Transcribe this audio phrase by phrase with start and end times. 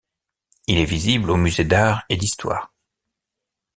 [0.65, 2.73] Il est visible au musée d'art et d'histoire.